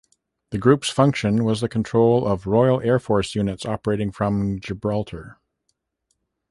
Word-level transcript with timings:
The 0.49 0.57
Group's 0.57 0.89
function 0.89 1.43
was 1.43 1.61
the 1.61 1.69
control 1.69 2.25
of 2.25 2.47
Royal 2.47 2.81
Air 2.81 2.97
Force 2.97 3.35
units 3.35 3.67
operating 3.67 4.11
from 4.11 4.59
Gibraltar. 4.59 5.37